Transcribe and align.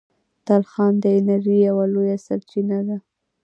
تلخان 0.45 0.93
د 1.03 1.05
انرژۍ 1.17 1.57
یوه 1.67 1.85
لویه 1.93 2.17
سرچینه 2.25 2.79
ده. 2.87 2.97